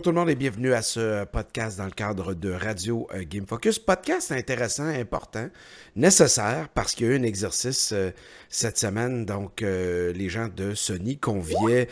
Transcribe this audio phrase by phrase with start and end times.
[0.00, 3.22] Bonjour tout le monde et bienvenue à ce podcast dans le cadre de Radio euh,
[3.28, 3.78] Game Focus.
[3.78, 5.50] Podcast intéressant, important,
[5.94, 8.10] nécessaire parce qu'il y a eu un exercice euh,
[8.48, 9.26] cette semaine.
[9.26, 11.88] Donc, euh, les gens de Sony conviaient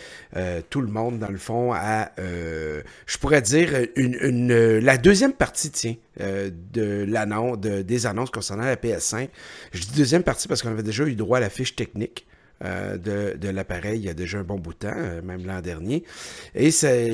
[0.70, 5.96] tout le monde, dans le fond, à, je pourrais dire, une, la deuxième partie, tiens,
[6.18, 9.28] de l'annonce, de, des annonces concernant la PS5.
[9.72, 12.26] Je dis deuxième partie parce qu'on avait déjà eu droit à la fiche technique.
[12.64, 12.98] Euh,
[13.36, 16.02] de, l'appareil il y a déjà un bon bout de temps, euh, même l'an dernier.
[16.54, 16.70] Et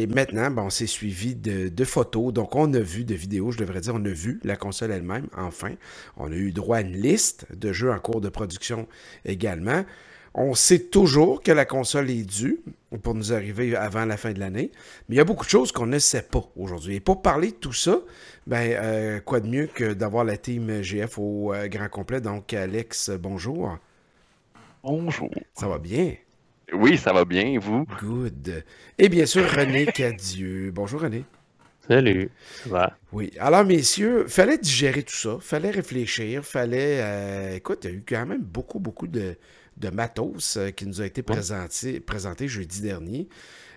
[0.07, 2.33] maintenant, bon, c'est suivi de, photos.
[2.33, 5.27] Donc, on a vu de vidéos, je devrais dire, on a vu la console elle-même,
[5.37, 5.73] enfin.
[6.17, 8.89] On a eu droit à une liste de jeux en cours de production
[9.25, 9.85] également.
[10.35, 12.61] On sait toujours que la console est due
[13.03, 14.73] pour nous arriver avant la fin de l'année,
[15.09, 16.97] mais il y a beaucoup de choses qu'on ne sait pas aujourd'hui.
[16.97, 18.01] Et pour parler de tout ça,
[18.47, 22.21] ben, euh, quoi de mieux que d'avoir la team GF au grand complet?
[22.21, 23.79] Donc, Alex, bonjour.
[24.85, 25.31] Bonjour.
[25.55, 26.15] Ça va bien?
[26.75, 27.87] Oui, ça va bien, vous?
[28.03, 28.63] Good.
[28.99, 30.73] Et bien sûr, René Cadieux.
[30.73, 31.25] Bonjour, René.
[31.89, 32.31] Salut,
[32.63, 32.99] ça va?
[33.11, 33.33] Oui.
[33.39, 37.01] Alors, messieurs, fallait digérer tout ça, fallait réfléchir, fallait...
[37.01, 39.39] Euh, écoute, il y a eu quand même beaucoup, beaucoup de,
[39.91, 43.31] matos euh, qui nous a été présenté, présenté jeudi dernier.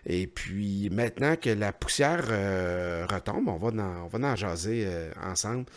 [0.06, 4.86] Et puis, maintenant que la poussière euh, retombe, on va en, on va en jaser
[5.24, 5.68] ensemble.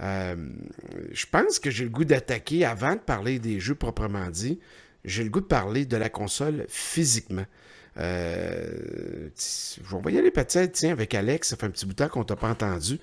[0.00, 0.34] Euh,
[1.12, 4.58] je pense que j'ai le goût d'attaquer, avant de parler des jeux proprement dit,
[5.04, 7.46] j'ai le goût de parler de la console physiquement.
[7.96, 9.28] Euh,
[9.92, 12.08] on va y aller peut-être, tiens, avec Alex, ça fait un petit bout de temps
[12.08, 12.98] qu'on t'a pas entendu.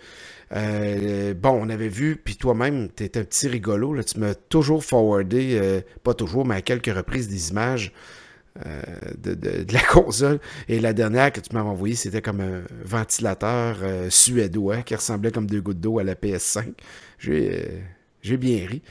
[0.51, 4.33] Euh, bon, on avait vu, puis toi-même, tu es un petit rigolo, là, tu m'as
[4.33, 7.93] toujours forwardé, euh, pas toujours, mais à quelques reprises, des images
[8.65, 8.81] euh,
[9.17, 10.39] de, la console.
[10.67, 15.31] Et la dernière que tu m'as envoyée, c'était comme un ventilateur euh, suédois qui ressemblait
[15.31, 16.73] comme deux gouttes d'eau à la PS5.
[17.17, 17.81] J'ai
[18.25, 18.81] euh, bien ri.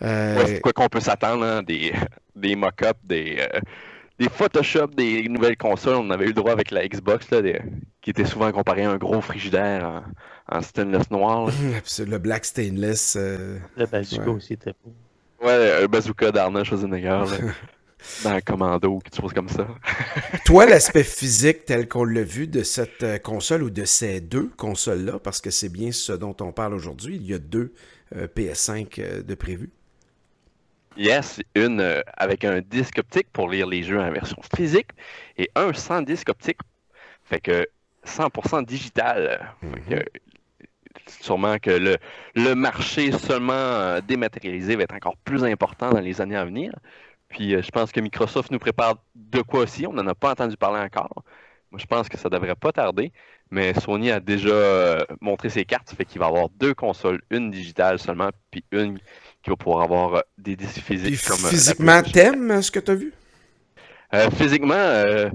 [0.00, 1.62] c'est quoi qu'on peut s'attendre, hein?
[1.62, 1.92] des,
[2.36, 3.46] des mock-ups, des,
[4.18, 5.96] des Photoshop des nouvelles consoles.
[5.96, 7.42] On avait eu le droit avec la Xbox, là,
[8.00, 10.02] qui était souvent comparé à un gros frigidaire
[10.50, 11.50] en, stainless noir.
[11.98, 13.16] le black stainless.
[13.16, 14.94] Le bazooka aussi était beau.
[15.46, 17.24] Ouais, le bazooka d'Arnold Schwarzenegger.
[18.24, 19.66] Dans un commando, quelque chose comme ça.
[20.44, 24.50] Toi, l'aspect physique tel qu'on l'a vu de cette euh, console ou de ces deux
[24.56, 27.72] consoles-là, parce que c'est bien ce dont on parle aujourd'hui, il y a deux
[28.16, 29.70] euh, PS5 euh, de prévu?
[30.96, 34.88] Yes, une avec un disque optique pour lire les jeux en version physique
[35.36, 36.58] et un sans disque optique.
[37.22, 37.68] Fait que
[38.04, 39.54] 100% digital.
[39.62, 40.02] Mhm.
[41.20, 41.98] sûrement que le,
[42.34, 46.72] le marché seulement dématérialisé va être encore plus important dans les années à venir.
[47.28, 49.86] Puis euh, je pense que Microsoft nous prépare de quoi aussi.
[49.86, 51.22] On n'en a pas entendu parler encore.
[51.70, 53.12] Moi, je pense que ça devrait pas tarder.
[53.50, 55.88] Mais Sony a déjà euh, montré ses cartes.
[55.88, 58.98] Ça fait qu'il va avoir deux consoles, une digitale seulement, puis une
[59.42, 61.24] qui va pouvoir avoir euh, des disques physiques.
[61.26, 63.12] comme, physiquement, t'aimes ce que tu as vu?
[64.38, 65.28] physiquement,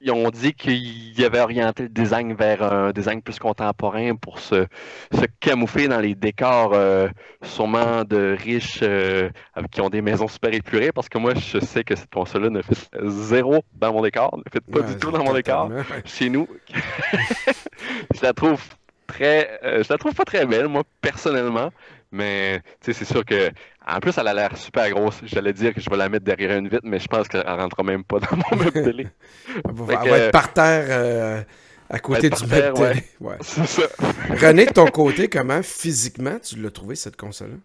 [0.00, 4.66] ils ont dit qu'ils avaient orienté le design vers un design plus contemporain pour se,
[5.12, 7.08] se camoufler dans les décors euh,
[7.42, 9.28] sûrement de riches euh,
[9.70, 12.62] qui ont des maisons super épurées parce que moi je sais que cette console-là ne
[12.62, 15.70] fait zéro dans mon décor, ne fait pas du tout dans mon décor
[16.04, 16.48] chez nous.
[18.14, 18.62] je la trouve
[19.06, 21.70] très euh, je la trouve pas très belle moi personnellement
[22.12, 23.50] mais c'est sûr que
[23.86, 25.20] en plus, elle a l'air super grosse.
[25.24, 27.82] J'allais dire que je vais la mettre derrière une vitre, mais je pense qu'elle rentrera
[27.82, 29.08] même pas dans mon meuble télé.
[29.54, 31.42] elle va être par terre euh,
[31.88, 33.04] à côté du meuble télé.
[33.20, 33.36] Ouais.
[33.40, 33.82] C'est ça.
[34.28, 37.56] René, de ton côté, comment physiquement tu l'as trouvé cette console-là?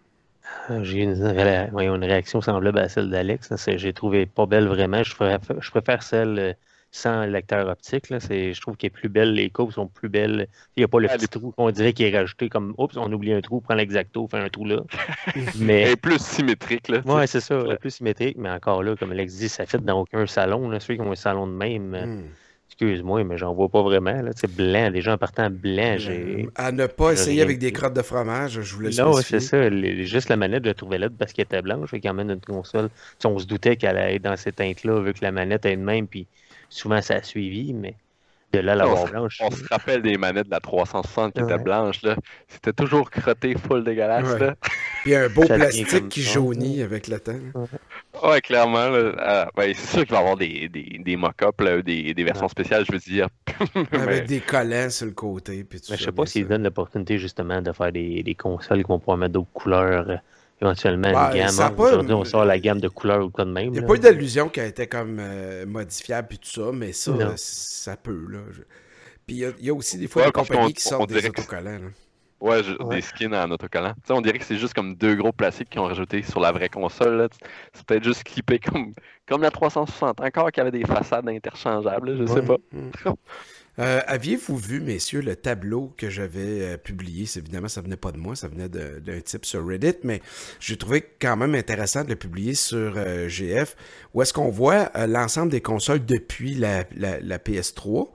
[0.70, 3.50] Euh, j'ai une, une, réaction semblable à celle d'Alex.
[3.68, 5.04] J'ai trouvé pas belle vraiment.
[5.04, 6.54] Je préfère, je préfère celle euh,
[6.96, 8.10] sans lecteur optique.
[8.10, 10.48] Là, je trouve qu'elle est plus belle, les courbes sont plus belles.
[10.76, 13.12] Il n'y a pas le petit trou qu'on dirait qui est rajouté comme Oups, on
[13.12, 14.82] oublie un trou, prend l'exacto, fait un trou là.
[15.60, 15.82] mais...
[15.82, 16.88] Elle est plus symétrique.
[16.88, 19.84] Là, ouais, c'est ça, est plus symétrique, mais encore là, comme Alex dit, ça fait
[19.84, 20.70] dans aucun salon.
[20.70, 21.92] Là, ceux qui ont un salon de même.
[21.92, 22.24] Hmm.
[22.70, 24.22] Excuse-moi, mais j'en vois pas vraiment.
[24.36, 25.96] C'est blanc, déjà en partant blanc.
[25.98, 26.50] J'ai...
[26.56, 29.70] À ne pas essayer avec des crottes de fromage, je voulais Non, c'est ça.
[29.70, 31.90] juste la manette, je la trouvais là parce qu'elle était blanche.
[31.90, 32.90] Fait quand même une console.
[33.24, 35.82] on se doutait qu'elle allait être dans ces teintes-là, vu que la manette est de
[35.82, 36.08] même.
[36.08, 36.28] Puis
[36.70, 37.96] souvent ça a suivi, mais
[38.56, 39.42] de là la blanche.
[39.42, 42.02] On se rappelle des manettes de la 360 qui étaient blanches.
[42.04, 42.16] Là.
[42.48, 44.40] C'était toujours crotté, full dégueulasse.
[44.40, 44.56] Là.
[45.04, 47.34] Puis un beau plastique qui jaunit avec le temps.
[48.24, 48.90] Ouais, clairement.
[49.20, 52.86] Ah, c'est sûr qu'il va y avoir des, des, des mock-ups, des, des, versions spéciales,
[52.88, 53.28] je veux dire.
[53.92, 55.64] avec des collants sur le côté.
[55.64, 58.88] Puis mais je sais pas s'ils donnent l'opportunité justement de faire des, des consoles qui
[58.88, 60.20] vont pouvoir mettre d'autres couleurs
[60.62, 61.60] éventuellement une gamme.
[61.60, 61.74] Hein.
[61.78, 63.66] Aujourd'hui, on sort la gamme de couleurs ou quoi de même.
[63.66, 66.72] Il n'y a pas eu d'allusion qui a été comme euh, modifiable et tout ça,
[66.74, 68.26] mais ça, ça peut.
[68.30, 68.40] Là.
[69.28, 71.92] Puis il y, a aussi des fois des compagnies qui sortent des autocollants.
[72.42, 73.94] Ouais, des skins en autocollant.
[74.10, 76.70] on dirait que c'est juste comme deux gros plastiques qui ont rajouté sur la vraie
[76.70, 77.28] console.
[77.74, 78.94] C'est peut-être juste clippé comme,
[79.26, 82.58] comme la 360, encore qu'il y avait des façades interchangeables, je sais pas.
[83.78, 87.26] Euh, aviez-vous vu, messieurs, le tableau que j'avais euh, publié?
[87.36, 90.22] Évidemment, ça venait pas de moi, ça venait d'un type sur Reddit, mais
[90.60, 93.76] j'ai trouvé quand même intéressant de le publier sur euh, GF,
[94.14, 98.08] où est-ce qu'on voit l'ensemble des consoles depuis la, PS3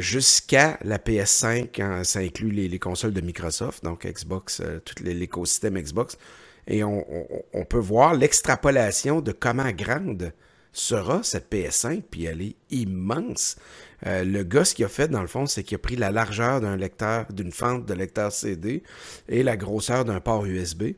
[0.00, 6.18] jusqu'à la PS5, ça inclut les, consoles de Microsoft, donc Xbox, tout l'écosystème Xbox,
[6.66, 10.32] et on peut voir l'extrapolation de comment grande
[10.74, 13.56] sera cette PS5, puis elle est immense.
[14.06, 16.10] Euh, le gars, ce qu'il a fait, dans le fond, c'est qu'il a pris la
[16.10, 18.82] largeur d'un lecteur, d'une fente de lecteur CD
[19.28, 20.92] et la grosseur d'un port USB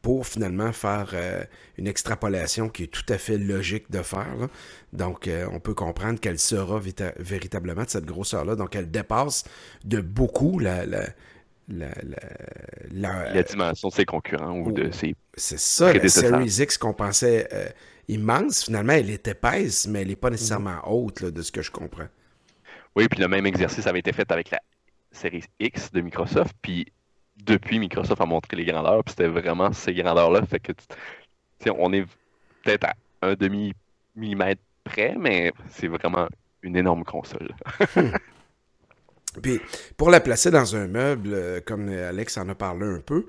[0.00, 1.42] pour finalement faire euh,
[1.78, 4.48] une extrapolation qui est tout à fait logique de faire.
[4.92, 6.80] Donc, euh, on peut comprendre qu'elle sera
[7.18, 8.56] véritablement de cette grosseur-là.
[8.56, 9.44] Donc, elle dépasse
[9.84, 11.02] de beaucoup la, la,
[11.68, 15.14] la, dimension de ses concurrents ou de ses.
[15.34, 17.74] C'est ça, la Series X qu'on pensait
[18.08, 21.70] immense, finalement, elle est épaisse, mais elle n'est pas nécessairement haute, de ce que je
[21.70, 22.06] comprends.
[22.96, 24.60] Oui, puis le même exercice avait été fait avec la
[25.12, 26.86] série X de Microsoft, puis
[27.36, 30.44] depuis, Microsoft a montré les grandeurs, puis c'était vraiment ces grandeurs-là.
[30.46, 30.72] Fait que,
[31.70, 32.04] on est
[32.64, 36.28] peut-être à un demi-millimètre près, mais c'est vraiment
[36.62, 37.54] une énorme console.
[37.94, 38.10] Hmm.
[39.42, 39.60] Puis,
[39.98, 43.26] pour la placer dans un meuble, euh, comme Alex en a parlé un peu,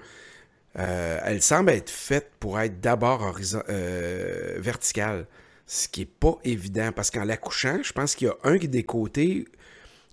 [0.79, 3.35] euh, elle semble être faite pour être d'abord
[3.69, 5.25] euh, verticale,
[5.67, 8.83] ce qui n'est pas évident, parce qu'en l'accouchant, je pense qu'il y a un des
[8.83, 9.45] côtés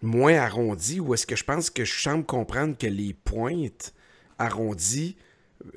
[0.03, 3.95] moins arrondi ou est-ce que je pense que je semble comprendre que les pointes
[4.39, 5.17] arrondies,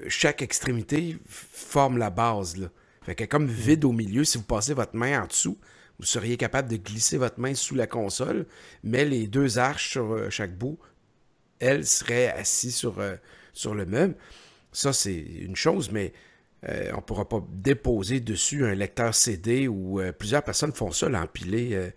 [0.08, 2.58] chaque extrémité forme la base.
[2.58, 2.70] Là.
[3.04, 4.24] Fait est comme vide au milieu.
[4.26, 5.58] Si vous passez votre main en dessous,
[6.00, 8.46] vous seriez capable de glisser votre main sous la console,
[8.84, 10.78] mais les deux arches sur euh, chaque bout,
[11.60, 13.16] elles seraient assises sur, euh,
[13.54, 14.16] sur le meuble.
[14.72, 16.14] Ça, c'est une chose, mais
[16.68, 21.08] euh, on ne pourra pas déposer dessus un lecteur CD ou plusieurs personnes font ça,
[21.10, 21.92] l'empiler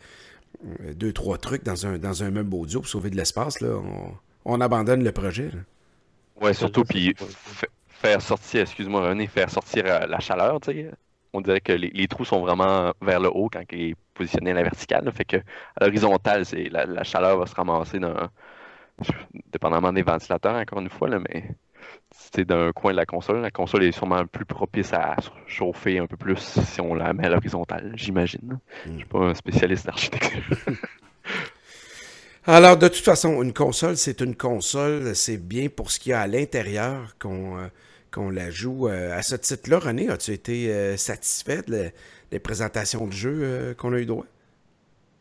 [0.64, 3.58] euh, deux, trois trucs dans un, meuble audio pour sauver de l'espace,
[4.44, 5.50] on, abandonne le projet.
[6.40, 7.14] Ouais, surtout, puis
[7.88, 10.86] faire sortir, excuse-moi René, faire sortir euh, la chaleur, tu.
[11.32, 14.54] On dirait que les, trous sont vraiment vers le haut quand il est positionné à
[14.54, 15.10] la verticale.
[15.12, 15.36] fait que
[15.76, 18.00] à l'horizontale, c'est la, chaleur va se ramasser
[19.52, 21.54] dépendamment des ventilateurs, encore une fois, là, mais
[22.32, 23.40] c'est d'un coin de la console.
[23.40, 25.16] La console est sûrement plus propice à
[25.46, 28.58] chauffer un peu plus si on la met à l'horizontale, j'imagine.
[28.86, 30.42] Je ne suis pas un spécialiste d'architecture.
[32.46, 35.14] Alors, de toute façon, une console, c'est une console.
[35.14, 38.88] C'est bien pour ce qu'il y a à l'intérieur qu'on euh, la joue.
[38.88, 41.62] Euh, à ce titre-là, René, as-tu été euh, satisfait
[42.30, 44.26] des présentations de jeux qu'on a eu droit?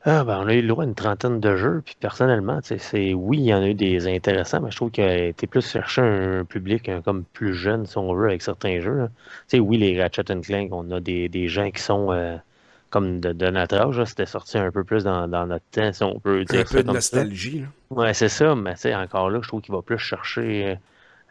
[0.04, 3.14] Ah, ben, on a eu le droit à une trentaine de jeux, puis personnellement, c'est
[3.14, 6.02] oui, il y en a eu des intéressants, mais je trouve que tu plus cherché
[6.02, 9.10] un public comme plus jeune, si on veut, avec certains jeux.
[9.48, 12.38] sais Oui, les Ratchet Clank, on a des, des gens qui sont euh,
[12.90, 14.04] comme de, notre âge.
[14.06, 16.62] C'était sorti un peu plus dans, dans, notre temps, si on peut dire.
[16.62, 17.60] Un peu de nostalgie.
[17.60, 17.68] Là.
[17.90, 20.76] Ouais, c'est ça, mais encore là, je trouve qu'il va plus chercher euh,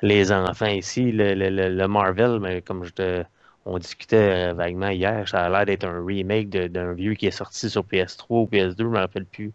[0.02, 1.10] les enfants ici.
[1.10, 3.24] Le, le, le, Marvel, mais comme je te
[3.68, 7.30] on discutait euh, vaguement hier, ça a l'air d'être un remake d'un vieux qui est
[7.30, 9.52] sorti sur PS3 ou PS2, je ne me rappelle plus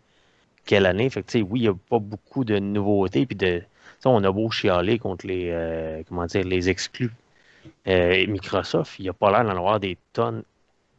[0.65, 1.09] quelle année.
[1.09, 3.25] Fait que, oui, il n'y a pas beaucoup de nouveautés.
[3.25, 3.63] Puis de,
[4.05, 7.11] on a beau chialer contre les, euh, comment dire, les exclus
[7.87, 10.43] euh, Microsoft, il n'y a pas l'air d'en avoir des tonnes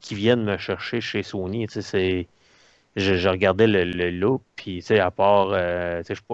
[0.00, 1.66] qui viennent me chercher chez Sony.
[1.68, 2.26] C'est,
[2.97, 5.54] je, regardais le, le look, puis à part,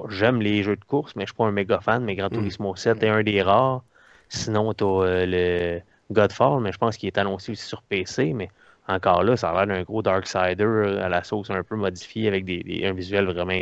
[0.08, 2.28] j'aime les jeux de course, mais je ne suis pas un méga fan, mais Gran
[2.28, 2.34] mm.
[2.34, 3.82] Turismo 7 est un des rares.
[4.28, 8.32] Sinon, tu as le Godfall, mais je pense qu'il est annoncé aussi sur PC.
[8.34, 8.50] Mais
[8.88, 12.28] encore là, ça a l'air d'un gros Darksider euh, à la sauce un peu modifiée
[12.28, 13.52] avec des, un visuel vraiment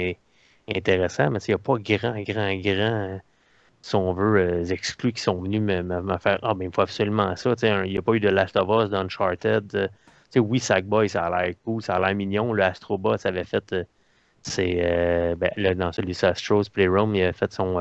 [0.74, 1.30] intéressant.
[1.30, 3.20] Mais il n'y a pas grand, grand, grand,
[3.82, 7.36] si on veut, euh, exclus qui sont venus me, faire Ah, ben il faut absolument
[7.36, 7.54] ça.
[7.62, 9.74] Il n'y a pas eu de Last of Us dans Uncharted.
[9.74, 9.88] Euh,
[10.40, 12.52] oui, Sackboy, ça a l'air cool, ça a l'air mignon.
[12.52, 13.74] Le Astrobot, ça avait fait.
[14.42, 17.80] c'est ben, là, dans celui de Astro's Playroom, il a fait son.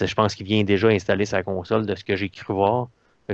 [0.00, 2.88] je pense qu'il vient déjà installer sa console de ce que j'ai cru voir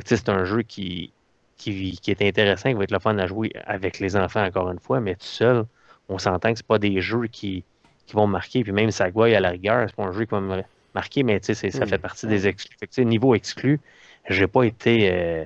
[0.05, 1.13] c'est un jeu qui,
[1.57, 4.79] qui, est intéressant, qui va être le fun à jouer avec les enfants, encore une
[4.79, 5.65] fois, mais tout seul,
[6.09, 7.65] on s'entend que c'est pas des jeux qui,
[8.13, 8.63] vont marquer.
[8.63, 10.63] Puis même Sagway, à la rigueur, c'est pas un jeu qui va me
[10.95, 12.77] marquer, mais ça fait partie des exclus.
[12.79, 13.81] Fait niveau exclu,
[14.29, 15.45] j'ai pas été, euh,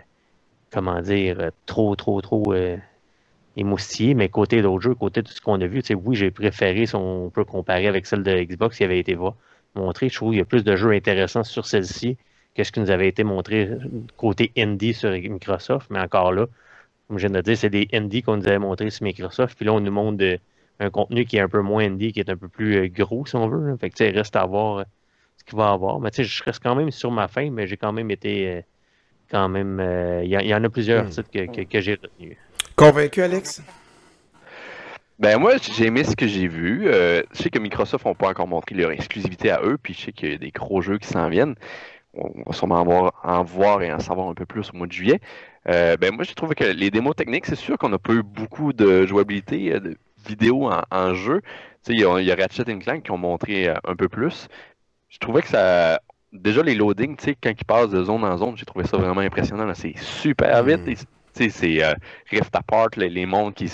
[0.73, 2.77] comment dire, trop, trop, trop euh,
[3.57, 6.97] émoustillé, mais côté d'autres jeux, côté de ce qu'on a vu, oui, j'ai préféré, si
[6.97, 9.17] on peut comparer avec celle de Xbox qui avait été
[9.77, 12.17] montrée, je trouve qu'il y a plus de jeux intéressants sur celle-ci
[12.57, 13.69] qu'est-ce qui nous avait été montré
[14.17, 16.47] côté indie sur Microsoft, mais encore là,
[17.07, 19.67] comme je viens de dire, c'est des indies qu'on nous avait montré sur Microsoft, puis
[19.67, 20.25] là, on nous montre
[20.81, 23.27] un contenu qui est un peu moins indie, qui est un peu plus euh, gros,
[23.27, 23.77] si on veut.
[23.77, 24.85] Fait que, reste à voir euh,
[25.37, 26.01] ce qu'il va avoir.
[26.01, 28.65] Mais tu sais, je reste quand même sur ma fin, mais j'ai quand même été
[29.31, 29.81] quand même.
[30.25, 31.11] Il y, en a plusieurs hmm.
[31.11, 32.37] titres que, que, j'ai retenus.
[32.75, 33.63] Convaincu, Alex?
[35.19, 36.85] Ben moi, j'ai aimé ce que j'ai vu.
[36.85, 40.13] je sais que Microsoft n'ont pas encore montré leur exclusivité à eux, puis je sais
[40.13, 41.55] qu'il y a des gros jeux qui s'en viennent.
[42.17, 44.87] On va sûrement en voir, en voir, et en savoir un peu plus au mois
[44.87, 45.21] de juillet.
[45.69, 48.23] Euh, ben moi, j'ai trouvé que les démos techniques, c'est sûr qu'on n'a pas eu
[48.23, 49.97] beaucoup de jouabilité euh, de
[50.27, 51.43] vidéo en, jeu.
[51.89, 54.49] Il y, a, il y a Ratchet Clank qui ont montré euh, un peu plus.
[55.09, 56.01] Je trouvais que ça.
[56.33, 59.73] Déjà, les loadings, quand ils passent de zone en zone, j'ai trouvé ça vraiment impressionnant.
[59.75, 60.87] C'est super vite.
[60.87, 61.49] Mm.
[61.51, 61.97] C'est
[62.31, 63.71] Rift Apart, les, les mondes qui,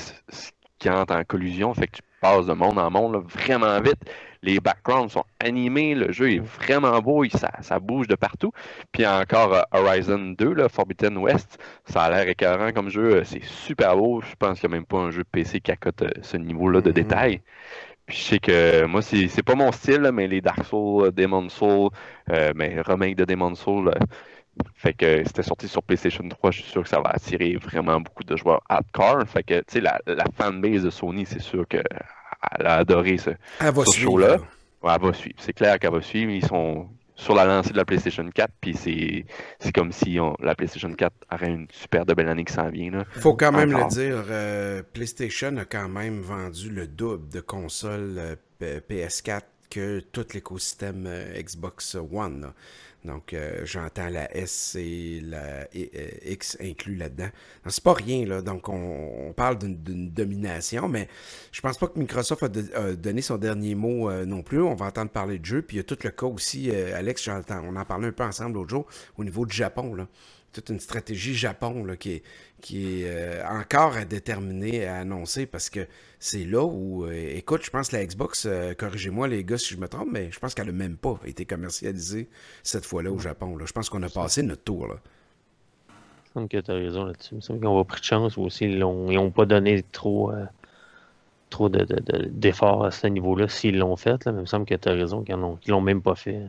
[0.79, 1.73] qui entrent en collusion.
[1.75, 4.01] Fait que tu passes de monde en monde vraiment vite
[4.43, 8.51] les backgrounds sont animés, le jeu est vraiment beau, ça, ça bouge de partout.
[8.91, 13.25] Puis encore euh, Horizon 2, là, Forbidden West, ça a l'air écœurant comme jeu, euh,
[13.25, 14.21] c'est super beau.
[14.21, 16.81] Je pense qu'il n'y a même pas un jeu PC qui accote euh, ce niveau-là
[16.81, 16.95] de mm-hmm.
[16.95, 17.41] détail.
[18.07, 21.91] Puis je sais que moi, c'est pas mon style, mais les Dark Souls, Demon Souls,
[22.29, 23.93] mais remake de Demon Souls,
[24.75, 28.01] fait que c'était sorti sur PlayStation 3, je suis sûr que ça va attirer vraiment
[28.01, 29.25] beaucoup de joueurs hardcore.
[29.27, 31.79] Fait que, tu sais, la, la fanbase de Sony, c'est sûr que
[32.59, 33.31] elle a adoré ce,
[33.93, 34.39] show-là.
[34.83, 35.37] elle va suivre.
[35.39, 36.31] C'est clair qu'elle va suivre.
[36.31, 40.93] Ils sont sur la lancée de la PlayStation 4, puis c'est comme si la PlayStation
[40.93, 43.05] 4 aurait une super de belle année qui s'en vient.
[43.15, 47.41] Il faut quand même le dire, euh, PlayStation a quand même vendu le double de
[47.41, 52.53] consoles euh, PS4 que tout l'écosystème euh, Xbox One.
[53.05, 57.29] Donc, euh, j'entends la S et la euh, X inclus là-dedans.
[57.67, 58.43] C'est pas rien, là.
[58.43, 61.09] Donc, on, parle d'une domination, mais
[61.51, 64.63] je pense pas que Microsoft a, donné son dernier mot euh, non plus.
[64.63, 65.63] On va entendre parler de jeu.
[65.63, 68.55] Puis, il y a tout le cas aussi, Alex, on en parlait un peu ensemble
[68.55, 70.07] l'autre jour, au niveau du Japon, là
[70.53, 72.23] toute une stratégie Japon là, qui
[73.03, 75.87] est, encore à déterminer, à annoncer, parce que
[76.25, 79.75] c'est là où, euh, écoute, je pense que la Xbox, euh, corrigez-moi les gars si
[79.75, 82.29] je me trompe, mais je pense qu'elle n'a même pas été commercialisée
[82.63, 83.57] cette fois-là au Japon.
[83.57, 83.65] Là.
[83.67, 84.87] Je pense qu'on a passé notre tour.
[84.87, 84.95] Là.
[85.89, 87.31] Il me semble que tu as raison là-dessus.
[87.33, 88.67] Il me semble qu'ils ont pris de chance aussi.
[88.67, 90.31] Ils n'ont pas donné trop,
[91.51, 94.25] trop d'efforts de, à ce niveau-là s'ils l'ont fait.
[94.25, 94.31] Là.
[94.31, 96.41] Mais il me semble que tu as raison qu'ils ne l'ont même pas fait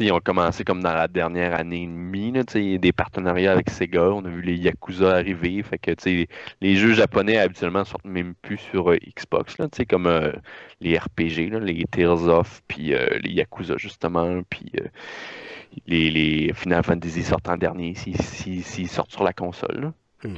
[0.00, 4.10] ils ont commencé comme dans la dernière année et demie, là, des partenariats avec Sega.
[4.10, 5.62] On a vu les Yakuza arriver.
[5.62, 5.92] Fait que
[6.60, 10.32] les jeux japonais habituellement sortent même plus sur euh, Xbox, là, comme euh,
[10.80, 14.72] les RPG, là, les Tales of, puis euh, les Yakuza justement, puis
[15.86, 19.92] les, les, Final Fantasy sortent en dernier s'ils sortent sur la console.
[20.24, 20.34] Hmm.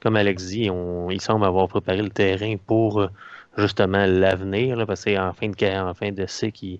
[0.00, 3.08] Comme Alex dit, on, il semble avoir préparé le terrain pour
[3.56, 6.78] justement l'avenir, parce que en fin de, en fin de cycle,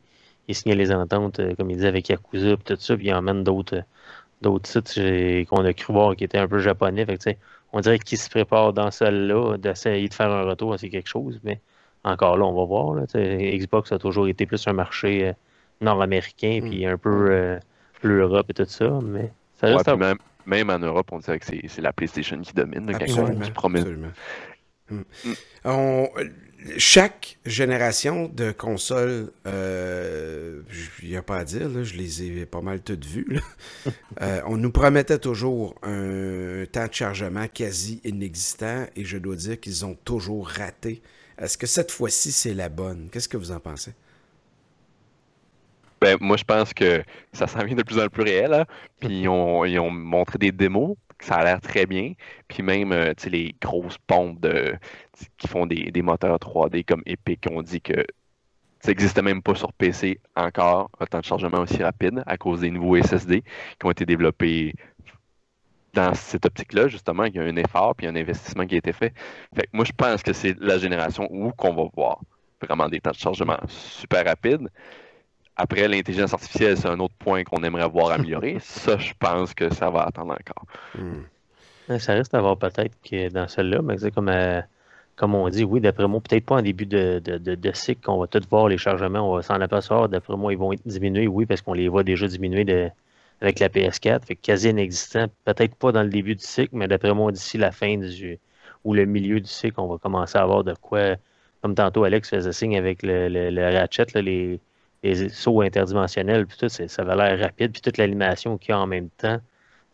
[0.48, 3.14] il signait les ententes, euh, comme il disait, avec Yakuza et tout ça, puis il
[3.14, 3.82] emmène d'autres euh,
[4.40, 4.98] d'autres sites
[5.48, 7.06] qu'on a cru voir qui étaient un peu japonais.
[7.06, 7.38] Fait
[7.72, 11.38] on dirait qu'il se prépare dans celle-là d'essayer de faire un retour à quelque chose,
[11.44, 11.60] mais
[12.02, 13.06] encore là, on va voir.
[13.14, 15.32] Xbox a toujours été plus un marché euh,
[15.80, 16.68] nord-américain, mm.
[16.68, 17.58] puis un peu
[18.02, 19.30] l'Europe et tout ça, mais
[19.60, 24.08] ça reste même, même, en Europe, on dirait que c'est la PlayStation qui domine, absolument,
[24.90, 25.02] mm.
[25.64, 26.08] On,
[26.78, 30.62] chaque génération de consoles, euh,
[31.02, 33.40] il n'y a pas à dire, je les ai pas mal toutes vues.
[34.20, 39.58] Euh, on nous promettait toujours un temps de chargement quasi inexistant et je dois dire
[39.58, 41.02] qu'ils ont toujours raté.
[41.38, 43.08] Est-ce que cette fois-ci c'est la bonne?
[43.10, 43.92] Qu'est-ce que vous en pensez?
[46.02, 47.02] Ben, moi, je pense que
[47.32, 48.52] ça s'en vient de plus en plus réel.
[48.52, 48.66] Hein.
[49.00, 52.12] Puis ils ont montré des démos ça a l'air très bien.
[52.48, 54.74] Puis même, euh, tu sais, les grosses pompes de,
[55.38, 58.04] qui font des, moteurs 3D comme Epic ont dit que
[58.80, 62.60] ça n'existait même pas sur PC encore, un temps de chargement aussi rapide à cause
[62.60, 64.74] des nouveaux SSD qui ont été développés
[65.94, 68.92] dans cette optique-là, justement, il y a un effort puis un investissement qui a été
[68.92, 69.12] fait.
[69.54, 72.20] Fait que moi, je pense que c'est la génération où qu'on va voir
[72.62, 74.68] vraiment des temps de chargement super rapides.
[75.56, 78.56] Après, l'intelligence artificielle, c'est un autre point qu'on aimerait voir amélioré.
[78.60, 80.66] ça, je pense que ça va attendre encore.
[80.94, 81.98] Hmm.
[81.98, 84.62] Ça reste à voir peut-être que dans celle-là, mais c'est comme, euh,
[85.16, 88.26] comme on dit, oui, d'après moi, peut-être pas en début de, de, cycle qu'on va
[88.26, 90.08] tout voir les chargements, on va s'en apercevoir.
[90.08, 92.88] D'après moi, ils vont être diminués, oui, parce qu'on les voit déjà diminuer de,
[93.42, 94.24] avec la PS4.
[94.24, 95.26] Fait quasi inexistant.
[95.44, 98.38] Peut-être pas dans le début du cycle, mais d'après moi, d'ici la fin du
[98.84, 101.16] ou le milieu du cycle, on va commencer à avoir de quoi,
[101.60, 104.60] comme tantôt Alex faisait signe avec le, le, ratchet, les
[105.02, 108.78] les sauts interdimensionnels, puis tout, ça va l'air rapide, puis toute l'animation qu'il y a
[108.78, 109.38] en même temps.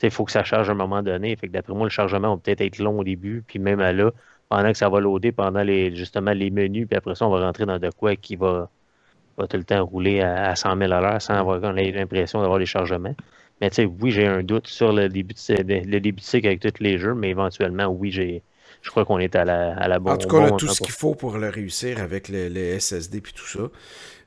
[0.03, 1.35] Il faut que ça charge à un moment donné.
[1.37, 3.93] Fait que d'après moi, le chargement va peut-être être long au début, puis même à
[3.93, 4.13] là,
[4.49, 7.45] pendant que ça va loader, pendant les justement les menus, puis après ça, on va
[7.45, 8.71] rentrer dans de quoi qui va,
[9.37, 12.67] va tout le temps rouler à, 100 000 à l'heure sans avoir l'impression d'avoir les
[12.67, 13.15] chargements.
[13.61, 16.47] Mais tu sais, oui, j'ai un doute sur le début, de, le début de cycle
[16.47, 18.43] avec tous les jeux, mais éventuellement, oui, j'ai
[18.83, 20.15] je crois qu'on est à la, à la bonne.
[20.15, 23.21] En tout cas, on a tout ce qu'il faut pour le réussir avec les, SSD
[23.21, 23.61] puis tout ça.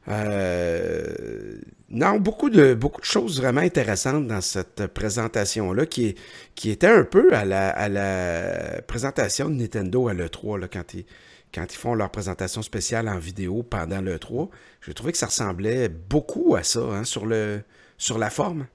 [0.07, 6.15] Euh, non, beaucoup de, beaucoup de choses vraiment intéressantes dans cette présentation-là qui,
[6.55, 10.93] qui était un peu à la, à la présentation de Nintendo à l'E3 là, quand,
[10.93, 11.05] ils,
[11.53, 14.49] quand ils font leur présentation spéciale en vidéo pendant l'E3.
[14.81, 17.61] J'ai trouvé que ça ressemblait beaucoup à ça hein, sur, le,
[17.97, 18.65] sur la forme.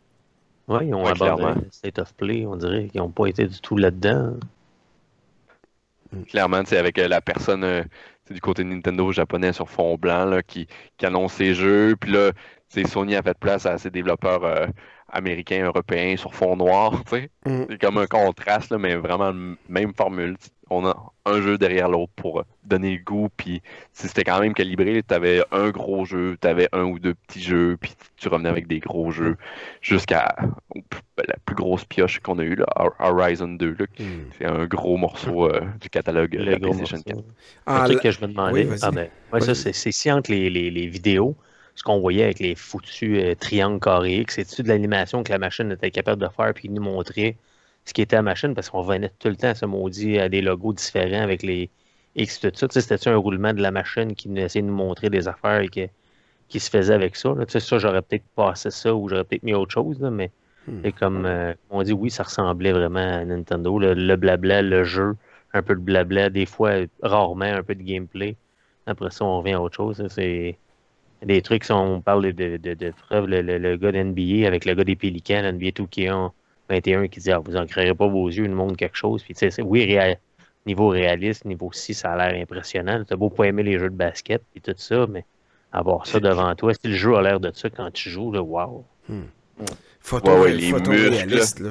[0.69, 3.77] Oui, ils ont abordé State of Play, on dirait qu'ils n'ont pas été du tout
[3.77, 4.35] là-dedans.
[6.29, 7.83] Clairement, c'est avec euh, la personne euh,
[8.31, 10.67] du côté Nintendo japonais sur fond blanc qui,
[10.97, 11.97] qui annonce ses jeux.
[12.01, 12.33] Puis là,
[12.69, 14.69] Sony a fait place à ses développeurs
[15.09, 17.03] américains, européens sur fond noir.
[17.47, 17.67] Mm.
[17.71, 19.33] C'est comme un contraste, là, mais vraiment
[19.69, 20.37] même formule.
[20.69, 23.29] On a un jeu derrière l'autre pour donner le goût.
[23.37, 25.01] Puis c'était quand même calibré.
[25.07, 28.49] Tu avais un gros jeu, tu avais un ou deux petits jeux, puis tu revenais
[28.49, 29.37] avec des gros jeux
[29.81, 30.35] jusqu'à
[30.75, 32.67] la plus grosse pioche qu'on a eue, là,
[32.99, 33.71] Horizon 2.
[33.71, 34.05] Mm.
[34.37, 37.19] C'est un gros morceau euh, du catalogue de la PlayStation 4.
[37.67, 39.09] Ah, un truc que je me demandais, ah, ben,
[39.39, 41.37] ça, c'est si entre les, les, les vidéos
[41.77, 45.39] ce qu'on voyait avec les foutus euh, triangles carrés, que c'est-tu de l'animation que la
[45.39, 47.37] machine était capable de faire, puis nous montrer
[47.85, 50.29] ce qui était la machine, parce qu'on revenait tout le temps à ce maudit à
[50.29, 51.71] des logos différents avec les
[52.17, 52.67] X tout ça.
[52.71, 55.69] C'était-tu un roulement de la machine qui nous essayait de nous montrer des affaires et
[55.69, 57.35] qui se faisait avec ça?
[57.35, 57.45] Là?
[57.47, 60.31] Ça, j'aurais peut-être passé ça ou j'aurais peut-être mis autre chose, mais
[60.67, 60.91] hmm.
[60.99, 63.79] comme euh, on dit, oui, ça ressemblait vraiment à Nintendo.
[63.79, 65.15] Le, blabla, le jeu,
[65.53, 68.37] un peu de blabla, des fois, rarement un peu de gameplay.
[68.87, 70.03] Après ça, on revient à autre chose.
[70.09, 70.57] C'est
[71.23, 74.85] des trucs, on parle de, de, de, preuves, le, le, gars d'NBA avec le gars
[74.85, 78.57] des Pélicans, NBA 2K21 qui dit ah, Vous en créerez pas vos yeux, il nous
[78.57, 79.23] montre quelque chose.
[79.23, 79.99] Puis, oui,
[80.67, 83.03] niveau réaliste, niveau 6, ça a l'air impressionnant.
[83.07, 85.25] T'as beau pas aimer les jeux de basket et tout ça, mais
[85.73, 88.43] avoir ça devant toi, si le jeu a l'air de ça quand tu joues, là,
[88.43, 88.85] wow.
[89.09, 89.23] Hmm.
[90.01, 91.71] Photo, réaliste, là.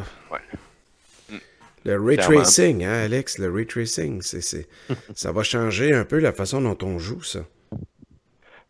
[1.84, 4.68] Le ray tracing, hein, Alex, le ray tracing, c'est,
[5.14, 7.42] ça va changer un peu la façon dont on joue, ça.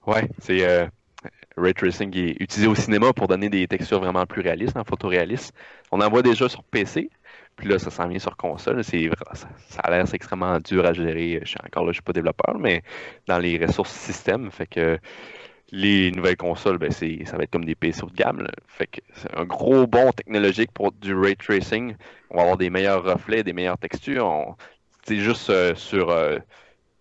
[0.07, 0.85] Ouais, c'est euh,
[1.57, 4.83] Ray Tracing qui est utilisé au cinéma pour donner des textures vraiment plus réalistes, en
[4.83, 5.53] photoréalistes.
[5.91, 7.09] On en voit déjà sur PC,
[7.55, 8.83] puis là, ça s'en vient sur console.
[8.83, 11.39] C'est, ça, ça a l'air extrêmement dur à gérer.
[11.43, 12.83] Je suis encore là, je suis pas développeur, mais
[13.27, 14.99] dans les ressources système, fait que
[15.71, 18.47] les nouvelles consoles, ben c'est, ça va être comme des PC haut de gamme.
[18.67, 21.95] Fait que c'est un gros bond technologique pour du ray tracing.
[22.29, 24.55] On va avoir des meilleurs reflets, des meilleures textures.
[25.03, 26.37] C'est juste euh, sur, euh,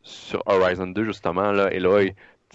[0.02, 2.04] sur Horizon 2, justement, là, là,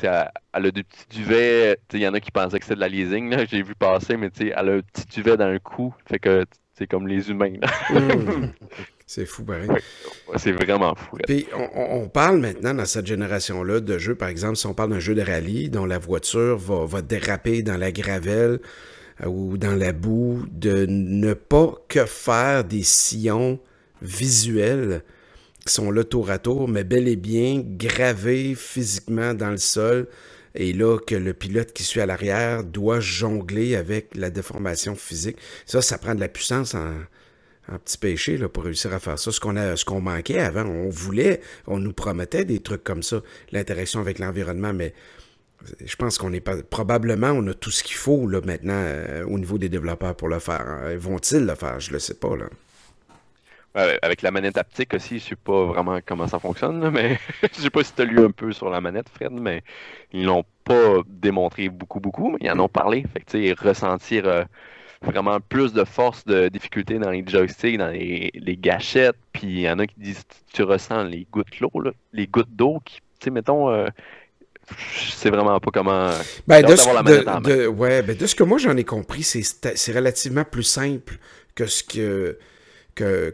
[0.07, 1.77] elle, a des petits duvets.
[1.93, 4.17] Il y en a qui pensaient que c'était de la leasing, là, j'ai vu passer,
[4.17, 5.93] mais elle a un petit duvet dans le cou.
[6.07, 7.55] Fait que c'est comme les humains.
[7.89, 8.51] Hmm.
[9.11, 9.67] C'est fou, pareil.
[10.35, 11.17] c'est vraiment fou.
[11.25, 14.99] Puis on, parle maintenant dans cette génération-là de jeux, par exemple, si on parle d'un
[14.99, 18.59] jeu de rallye dont la voiture va, va déraper dans la gravelle
[19.23, 23.59] euh, ou dans la boue, de ne pas que faire des sillons
[24.03, 25.01] visuels
[25.69, 30.07] sont là tour à tour, mais bel et bien gravés physiquement dans le sol.
[30.55, 35.37] Et là, que le pilote qui suit à l'arrière doit jongler avec la déformation physique.
[35.65, 36.93] Ça, ça prend de la puissance en,
[37.85, 39.31] petit péché là, pour réussir à faire ça.
[39.31, 39.39] Ce
[39.85, 44.73] qu'on manquait avant, on voulait, on nous promettait des trucs comme ça, l'interaction avec l'environnement,
[44.73, 44.93] mais
[45.85, 49.25] je pense qu'on est pas probablement on a tout ce qu'il faut là maintenant euh,
[49.25, 50.79] au niveau des développeurs pour le faire.
[50.97, 51.79] Vont-ils le faire?
[51.79, 52.45] Je le sais pas là.
[54.01, 57.19] Avec la manette haptique aussi, je sais pas vraiment comment ça fonctionne, mais
[57.55, 59.63] je sais pas si tu as lu un peu sur la manette, Fred, mais
[60.11, 63.05] ils l'ont pas démontré beaucoup, beaucoup, mais ils en ont parlé.
[63.13, 64.43] Fait que, ressentir euh,
[65.01, 69.69] vraiment plus de force, de difficulté dans les joysticks, dans les, gâchettes, puis il y
[69.69, 71.71] en a qui disent tu ressens les gouttes d'eau,
[72.13, 73.87] les gouttes d'eau qui, tu sais, mettons, euh,
[74.69, 76.11] je sais vraiment pas comment.
[76.47, 80.63] Ben, de, ce, ouais, ben, de ce que moi j'en ai compris, c'est relativement plus
[80.63, 81.17] simple
[81.55, 82.37] que ce que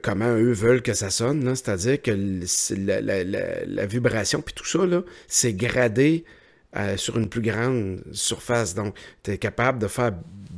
[0.02, 2.12] comment eux veulent que ça sonne, c'est-à-dire que
[2.78, 4.80] la, vibration puis tout ça,
[5.28, 6.26] c'est gradé
[6.76, 8.76] euh, sur une plus grande surface.
[8.76, 10.12] Donc, tu es capable de faire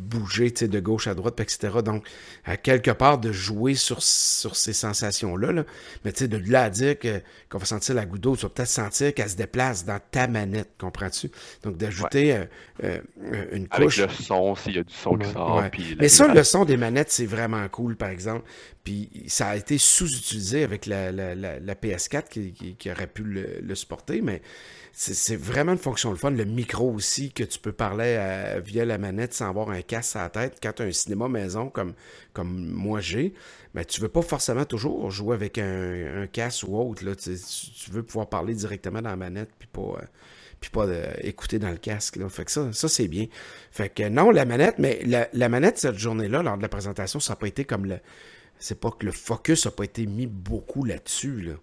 [0.08, 1.70] bouger de gauche à droite, etc.
[1.84, 2.08] Donc,
[2.46, 5.52] à quelque part, de jouer sur, sur ces sensations-là.
[5.52, 5.64] Là.
[6.04, 8.50] Mais tu sais, de là à dire qu'on va sentir la goutte d'eau, tu vas
[8.50, 11.30] peut-être sentir qu'elle se déplace dans ta manette, comprends-tu?
[11.64, 12.46] Donc, d'ajouter euh,
[12.84, 14.00] euh, une couche.
[14.00, 15.64] Avec le son, s'il y a du son qui sort.
[16.00, 18.44] Mais ça, le son des manettes, c'est vraiment cool, par exemple.
[18.84, 24.42] Puis ça a été sous-utilisé avec la, PS4 qui, aurait pu le, le supporter, mais
[25.00, 26.32] c'est vraiment une fonction le fun.
[26.32, 28.18] Le micro aussi, que tu peux parler
[28.66, 30.58] via la manette sans avoir un casque à la tête.
[30.62, 31.94] Quand tu as un cinéma maison comme,
[32.34, 33.36] comme moi j'ai,
[33.76, 37.06] ben, tu veux pas forcément toujours jouer avec un, casque ou autre.
[37.06, 37.16] Là.
[37.16, 37.30] Tu,
[37.92, 40.06] veux pouvoir parler directement dans la manette puis pas, euh,
[40.60, 42.16] puis pas euh, écouter dans le casque.
[42.16, 42.28] Là.
[42.28, 43.28] Fait que ça, ça c'est bien.
[43.70, 47.34] Fait que non, la manette, mais la, manette cette journée-là, lors de la présentation, ça
[47.34, 48.00] n'a pas été comme le.
[48.58, 51.42] C'est pas que le focus n'a pas été mis beaucoup là-dessus.
[51.42, 51.54] Là.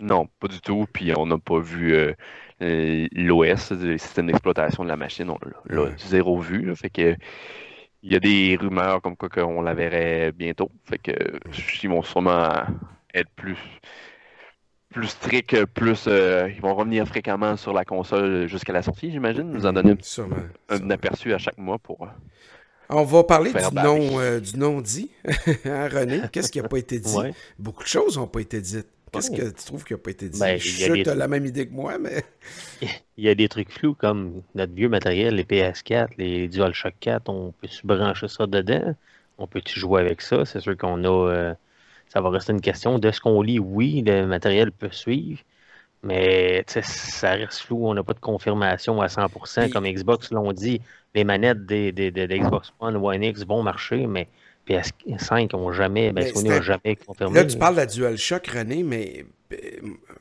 [0.00, 0.86] Non, pas du tout.
[0.92, 2.12] Puis on n'a pas vu euh,
[2.62, 5.30] euh, l'OS, le système d'exploitation de la machine.
[5.30, 6.74] On l'a zéro vu.
[6.74, 7.16] fait que
[8.02, 10.70] il y a des rumeurs comme quoi qu'on la verrait bientôt.
[10.84, 11.12] Fait que
[11.82, 12.50] ils vont sûrement
[13.14, 13.58] être plus
[14.88, 19.48] plus strict, plus euh, ils vont revenir fréquemment sur la console jusqu'à la sortie, j'imagine.
[19.52, 19.94] Nous en donner
[20.68, 22.08] un, aperçu à chaque mois pour.
[22.88, 25.12] On va parler du nom, du nom dit,
[25.64, 26.22] hein, René?
[26.32, 27.16] Qu'est-ce qui n'a pas été dit?
[27.58, 28.88] Beaucoup de choses n'ont pas été dites.
[29.12, 30.38] Qu'est-ce que tu trouves qui n'a pas été dit?
[30.38, 32.22] Ben, je suis sûr que tu as la même idée que moi, mais.
[33.16, 37.28] Il y a des trucs flous comme notre vieux matériel, les PS4, les DualShock 4,
[37.28, 38.94] on peut se brancher ça dedans?
[39.38, 40.44] On peut-tu jouer avec ça?
[40.44, 41.30] C'est sûr qu'on a.
[41.30, 41.54] Euh,
[42.08, 42.98] ça va rester une question.
[42.98, 45.40] De ce qu'on lit, oui, le matériel peut suivre.
[46.02, 49.70] Mais ça reste flou, on n'a pas de confirmation à 100%.
[49.70, 50.80] Comme Xbox l'ont dit,
[51.14, 54.28] les manettes des, des, de Xbox One, One X vont marcher, mais
[54.68, 57.34] PS5 n'ont jamais, ben, Sony n'a jamais confirmé.
[57.34, 59.56] Là, tu parles de la DualShock, René, mais euh,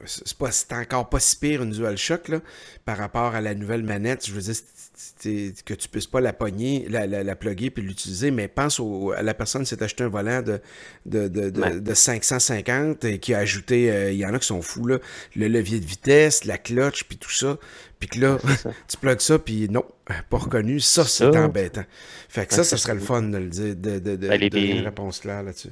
[0.05, 2.39] c'est pas encore pas si pire une DualShock là,
[2.85, 4.25] par rapport à la nouvelle manette.
[4.25, 4.55] Je veux dire,
[5.65, 8.81] que tu puisses pas la pogner, la, la, la plugger puis l'utiliser, mais pense
[9.15, 10.59] à la personne qui s'est acheté un volant de,
[11.05, 14.61] de, de, de, 550 et qui a ajouté, euh, il y en a qui sont
[14.61, 14.99] fous, là,
[15.35, 17.57] le levier de vitesse, la clutch, puis tout ça.
[17.99, 18.37] Puis que là,
[18.87, 19.85] tu plugues ça, puis non,
[20.29, 20.79] pas reconnu.
[20.79, 21.85] Ça, c'est embêtant.
[22.27, 24.85] Fait que ça, ça serait le fun de le dire, de, de, de, ben, une
[24.85, 25.71] réponse claire là-dessus.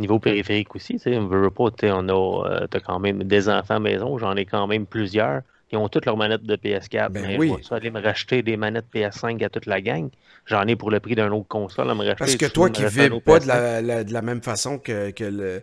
[0.00, 3.48] Niveau périphérique aussi, tu sais, on veut pas, on a, euh, as quand même des
[3.48, 5.42] enfants à maison, j'en ai quand même plusieurs.
[5.70, 7.10] Ils ont toutes leurs manettes de PS4.
[7.10, 7.52] Ben oui.
[7.62, 10.08] Je vais aller me racheter des manettes PS5 à toute la gang.
[10.46, 12.16] J'en ai pour le prix d'un autre console à me racheter.
[12.18, 15.22] Parce que toi qui ne vis pas de la, de la, même façon que, que,
[15.22, 15.62] le,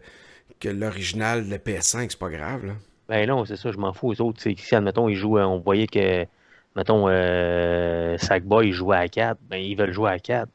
[0.62, 2.66] que l'original de PS5, c'est pas grave.
[2.68, 2.74] Là.
[3.10, 4.10] Ben non, c'est ça, je m'en fous.
[4.10, 6.26] aux autres, ici, admettons, ils jouent, on voyait que,
[6.76, 9.40] mettons, euh, Sackboy, jouait à 4.
[9.50, 10.48] Ben, ils veulent jouer à 4.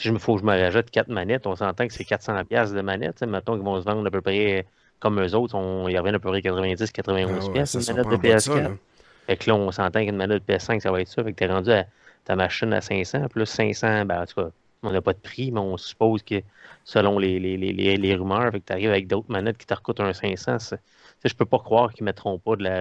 [0.00, 2.74] Si je me faut que je me rajoute 4 manettes, on s'entend que c'est 400$
[2.74, 3.22] de manettes.
[3.22, 4.64] Mettons qu'ils vont se vendre à peu près
[4.98, 5.54] comme eux autres.
[5.54, 8.76] On, ils reviennent à peu près 90-91$ ah manette de PS4.
[9.26, 11.22] Fait que là, on s'entend qu'une manette de PS5, ça va être ça.
[11.22, 11.84] Fait que t'es rendu à
[12.24, 14.48] ta machine à 500, plus 500, ben, en tout cas,
[14.82, 16.42] on n'a pas de prix, mais on suppose que
[16.84, 19.74] selon les, les, les, les rumeurs, fait que tu arrives avec d'autres manettes qui te
[19.74, 20.76] recoûtent un 500.
[21.22, 22.80] Je peux pas croire qu'ils mettront pas de la,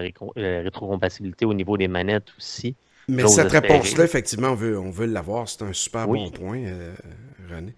[0.62, 2.76] rétrocompatibilité au niveau des manettes aussi.
[3.10, 5.50] Mais cette réponse-là, effectivement, on veut, on veut l'avoir.
[5.50, 6.94] C'est un super bon point, euh,
[7.50, 7.74] René.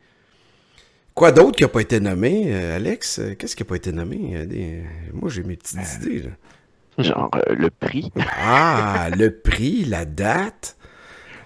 [1.14, 3.22] Quoi d'autre qui n'a pas été nommé, euh, Alex?
[3.38, 4.86] Qu'est-ce qui n'a pas été nommé?
[5.14, 6.24] Moi, j'ai mes petites euh, idées.
[6.24, 7.04] Là.
[7.04, 8.12] Genre le prix.
[8.44, 10.78] Ah, le prix, la date.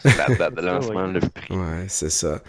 [0.03, 1.55] La date de lancement, le prix.
[1.55, 2.41] Ouais, c'est ça.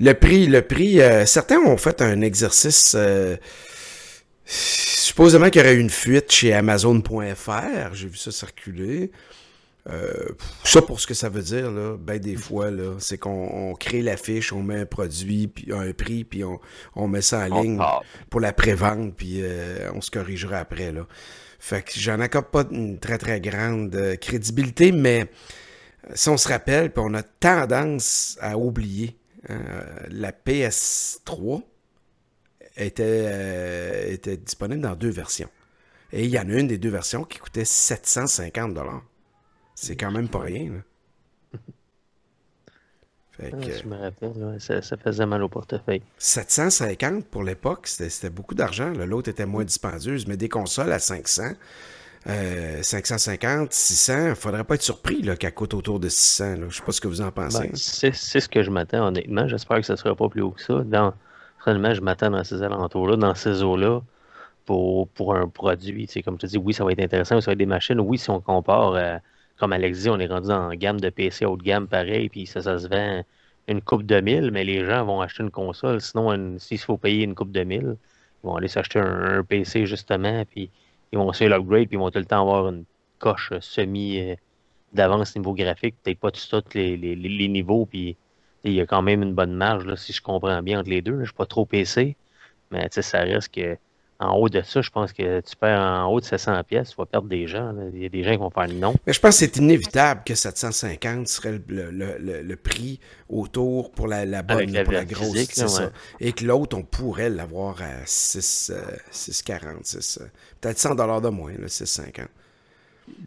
[0.00, 1.00] Le prix, le prix.
[1.26, 2.96] Certains ont fait un exercice.
[4.44, 7.94] Supposément qu'il y aurait eu une fuite chez Amazon.fr.
[7.94, 9.10] J'ai vu ça circuler.
[10.64, 14.02] Ça pour ce que ça veut dire, là, ben des fois, là, c'est qu'on crée
[14.02, 16.60] l'affiche, on met un produit, puis un prix, puis on,
[16.94, 17.80] on met ça en ligne
[18.30, 19.42] pour la prévente, puis
[19.94, 20.92] on se corrigera après.
[20.92, 21.06] Là.
[21.64, 25.30] Fait que j'en accorde pas une très très grande euh, crédibilité, mais
[26.10, 29.16] euh, si on se rappelle, puis on a tendance à oublier,
[30.08, 31.62] la PS3
[32.76, 35.50] était, euh, était disponible dans deux versions.
[36.12, 38.74] Et il y en a une des deux versions qui coûtait 750
[39.82, 40.70] C'est quand même pas rien.
[40.72, 41.58] Là.
[43.42, 46.02] Ah, je me rappelle, ça, faisait mal au portefeuille.
[46.18, 48.90] 750 pour l'époque, c'était beaucoup d'argent.
[48.90, 51.54] L'autre était moins dispendieuse, mais des consoles à 500,
[52.26, 56.56] 550, 600, il faudrait pas être surpris qu'elle coûte autour de 600.
[56.56, 57.68] Je Je sais pas ce que vous en pensez.
[57.68, 59.48] Ben, c'est ce que je m'attends, honnêtement.
[59.48, 60.82] J'espère que ça ne sera pas plus haut que ça.
[60.84, 61.14] Dans,
[61.66, 64.02] je m'attends dans ces alentours-là, dans ces eaux-là,
[64.66, 66.06] pour, pour un produit.
[66.22, 67.98] Comme tu dis, oui, ça va être intéressant, ça va être des machines.
[67.98, 69.20] Oui, si on compare à
[69.62, 72.46] comme Alex dit, on est rendu en gamme de PC haut de gamme pareil, puis
[72.46, 73.22] ça, ça se vend
[73.68, 76.00] une coupe de mille, mais les gens vont acheter une console.
[76.00, 77.96] Sinon, s'il faut payer une coupe de mille,
[78.42, 80.68] ils vont aller s'acheter un, PC justement, puis
[81.12, 82.84] ils vont essayer l'upgrade, puis ils vont tout le temps avoir une
[83.20, 84.34] coche semi euh,
[84.94, 88.16] d'avance niveau graphique, peut-être pas tout les, les, les, niveaux, puis
[88.64, 91.02] il y a quand même une bonne marge, là, si je comprends bien, entre les
[91.02, 91.14] deux.
[91.14, 92.16] Je ne suis pas trop PC,
[92.72, 93.76] mais ça reste que
[94.22, 96.96] en haut de ça, je pense que tu perds en haut de 700 pièces, tu
[96.96, 97.74] vas perdre des gens.
[97.92, 98.94] Il y a des gens qui vont faire non.
[99.06, 104.42] Mais je pense que c'est inévitable que 750 serait le, prix autour pour la, la
[104.42, 105.82] bonne, pour la grosse.
[106.20, 108.72] Et que l'autre, on pourrait l'avoir à 6,
[109.10, 110.20] 6,40.
[110.22, 110.26] Euh,
[110.60, 112.26] peut-être 100 de moins, 6,50.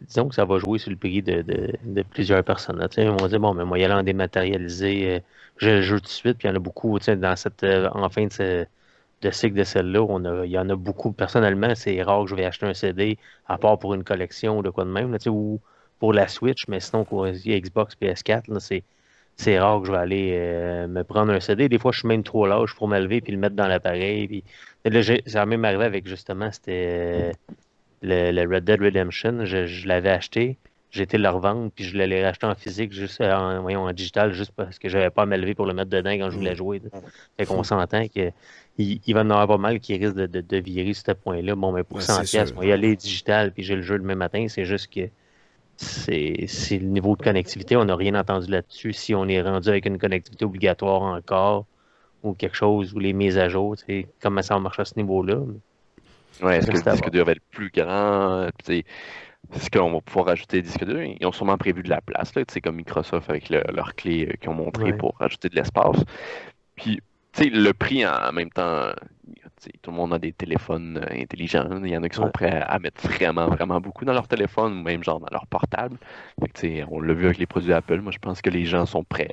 [0.08, 2.78] Disons que ça va jouer sur le prix de, plusieurs personnes.
[2.78, 2.88] Là.
[2.96, 5.20] On va dire, bon, mais moi, y aller en dématérialisé, euh,
[5.58, 7.88] je le joue tout de suite, puis il y en a beaucoup dans cette, euh,
[7.92, 8.66] en fin de
[9.22, 10.44] de cycle de celle-là.
[10.44, 11.12] Il y en a beaucoup.
[11.12, 14.62] Personnellement, c'est rare que je vais acheter un CD, à part pour une collection ou
[14.62, 15.60] de quoi de même, ou
[15.98, 18.84] pour la Switch, mais sinon, pour Xbox, PS4, c'est,
[19.36, 21.68] c'est rare que je vais aller euh, me prendre un CD.
[21.68, 24.28] Des fois, je suis même trop large pour me lever puis le mettre dans l'appareil.
[24.28, 24.44] Puis...
[24.84, 27.32] Là, ça a même arrivé avec justement, c'était
[28.02, 30.58] le, Red Dead Redemption, je, l'avais acheté,
[30.96, 34.32] j'ai été le revendre, puis je l'ai racheté en physique, juste en, voyons, en digital,
[34.32, 36.56] juste parce que j'avais pas à m'élever pour le mettre dedans quand je voulais mm.
[36.56, 36.82] jouer.
[37.36, 38.32] Fait qu'on s'entend qu'il
[38.78, 41.54] il va en avoir pas mal qui risque de, de, virer sur ce point-là.
[41.54, 44.18] Bon, mais pour 100 pièces, moi, y aller digital, puis j'ai le jeu le même
[44.18, 45.08] matin, c'est juste que
[45.76, 47.76] c'est le niveau de connectivité.
[47.76, 48.92] On n'a rien entendu là-dessus.
[48.92, 51.66] Si on est rendu avec une connectivité obligatoire encore,
[52.22, 53.76] ou quelque chose, ou les mises à jour,
[54.20, 55.38] comment ça marche à ce niveau-là?
[56.42, 58.48] Oui, est-ce que le disque va être plus grand?
[59.54, 61.02] Est-ce qu'on va pouvoir rajouter disques durs?
[61.02, 64.50] Ils ont sûrement prévu de la place, là, comme Microsoft avec leurs clés euh, qu'ils
[64.50, 65.96] ont montré pour rajouter de l'espace.
[66.74, 67.00] Puis,
[67.38, 68.90] le prix en même temps,
[69.82, 71.68] tout le monde a des téléphones euh, intelligents.
[71.82, 74.78] Il y en a qui sont prêts à, mettre vraiment, vraiment beaucoup dans leur téléphone,
[74.78, 75.96] ou même genre dans leur portable.
[76.90, 78.00] on l'a vu avec les produits Apple.
[78.00, 79.28] Moi, je pense que les gens sont prêts.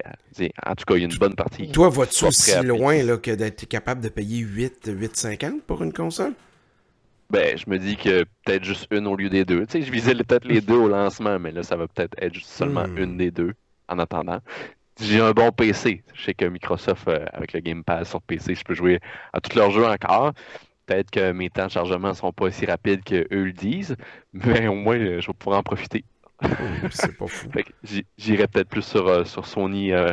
[0.65, 1.71] en tout cas, il y a une bonne partie.
[1.71, 6.33] Toi, vas-tu aussi loin là, que d'être capable de payer 8, 8,50 pour une console?
[7.33, 9.65] Ben, je me dis que peut-être juste une au lieu des deux.
[9.69, 12.97] je visais peut-être les deux au lancement, mais là, ça va peut-être être seulement hmm.
[12.97, 13.53] une des deux
[13.89, 14.39] en attendant
[14.99, 16.03] j'ai un bon PC.
[16.13, 18.99] Je sais que Microsoft, euh, avec le Game Pass sur PC, je peux jouer
[19.33, 20.33] à tous leurs jeux encore.
[20.85, 23.95] Peut-être que mes temps de chargement ne sont pas aussi rapides qu'eux le disent,
[24.33, 26.03] mais au moins, je vais pouvoir en profiter.
[26.43, 26.47] Oh,
[26.91, 27.47] c'est pas fou.
[28.17, 30.11] J'irai peut-être plus sur, euh, sur Sony euh,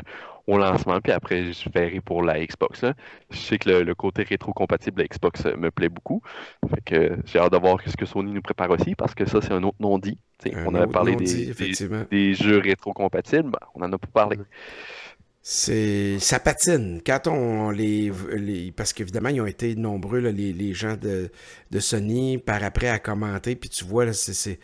[0.50, 2.84] au lancement, puis après, je verrai pour la Xbox.
[3.30, 6.22] Je sais que le, côté rétro-compatible de la Xbox euh, me plaît beaucoup.
[6.68, 9.40] Fait que j'ai hâte de voir ce que Sony nous prépare aussi, parce que ça,
[9.40, 10.18] c'est un autre non-dit.
[10.66, 14.38] On avait parlé des, jeux rétro-compatibles, ben, on en a pas parlé.
[15.42, 17.00] C'est ça patine.
[17.06, 18.12] Quand on les,
[18.76, 21.30] parce qu'évidemment ils ont été nombreux les, gens de,
[21.78, 24.58] Sony par après à commenter puis tu vois là c'est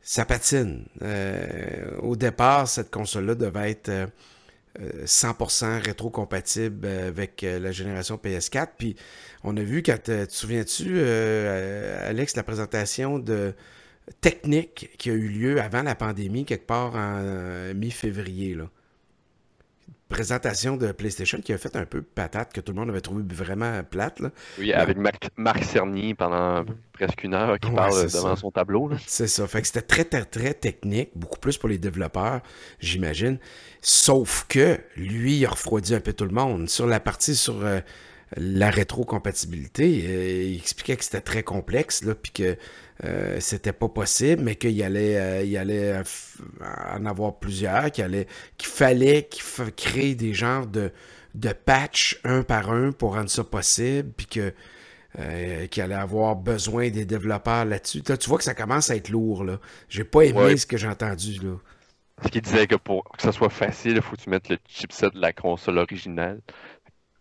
[0.00, 0.84] ça patine.
[1.02, 4.06] Euh, au départ cette console là devait être euh,
[4.78, 8.68] 100% euh, rétro-compatible euh, avec euh, la génération PS4.
[8.78, 8.96] Puis
[9.44, 13.54] on a vu, quand tu te souviens-tu, Alex, la présentation de
[14.20, 18.54] technique qui a eu lieu avant la pandémie, quelque part en mi-février.
[18.54, 18.68] Là?
[20.12, 23.22] Présentation de PlayStation qui a fait un peu patate, que tout le monde avait trouvé
[23.26, 24.20] vraiment plate.
[24.20, 24.30] Là.
[24.58, 24.98] Oui, avec
[25.36, 28.90] Marc, Cerny pendant presque une heure qui parle devant son tableau.
[29.06, 29.46] C'est ça.
[29.46, 32.42] Fait que c'était très, très, très technique, beaucoup plus pour les développeurs,
[32.78, 33.38] j'imagine.
[33.80, 36.68] Sauf que lui, il a refroidi un peu tout le monde.
[36.68, 37.80] Sur la partie sur euh,
[38.36, 42.56] la rétrocompatibilité, euh, il expliquait que c'était très complexe, là, puis que
[43.04, 46.02] euh, c'était pas possible, mais qu'il allait, euh, il allait
[46.94, 49.42] en avoir plusieurs, qu'il allait, qu'il fallait qu'il
[49.74, 50.92] crée des genres de,
[51.34, 54.52] de patch un par un pour rendre ça possible, puis que
[55.70, 58.00] qu'il allait avoir besoin des développeurs là-dessus.
[58.00, 59.60] tu vois que ça commence à être lourd, là.
[59.90, 61.58] J'ai pas aimé ce que j'ai entendu, là.
[62.24, 64.56] Ce qui disait que pour que ça soit facile, il faut que tu mettes le
[64.66, 66.40] chipset de la console originale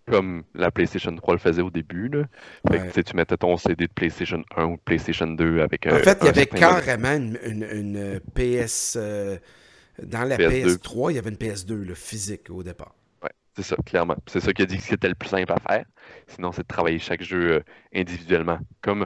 [0.08, 2.10] comme la PlayStation 3 le faisait au début.
[2.10, 2.24] Là.
[2.70, 6.26] Fait tu mettais ton CD de PlayStation 1 ou PlayStation 2 avec En fait, il
[6.26, 8.98] y avait carrément une, PS.
[8.98, 9.38] Euh,
[10.02, 12.96] dans la PS3, il y avait une PS2 physique au départ.
[13.22, 14.16] Ouais, c'est ça, clairement.
[14.28, 15.86] C'est ça qui a dit que c'était le plus simple à faire.
[16.28, 17.60] Sinon, c'est de travailler chaque jeu euh,
[17.94, 18.60] individuellement.
[18.82, 19.06] Comme,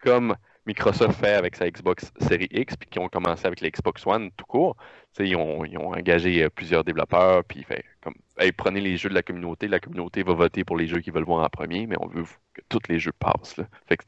[0.00, 4.06] comme Microsoft fait avec sa Xbox Series X, puis qui ont commencé avec la Xbox
[4.06, 4.76] One tout court.
[5.20, 8.14] Ils ont, ils ont, engagé euh, plusieurs développeurs, puis fait comme
[8.56, 11.24] prenez les jeux de la communauté, la communauté va voter pour les jeux qu'ils veulent
[11.24, 12.24] voir en premier, mais on veut
[12.54, 13.60] que tous les jeux passent.
[13.88, 14.04] Fait que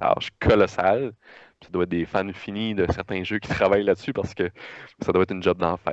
[0.00, 1.12] tâche colossale.
[1.62, 4.48] Ça doit être des fans finis de certains jeux qui travaillent là-dessus parce que
[5.02, 5.92] ça doit être une job d'enfer.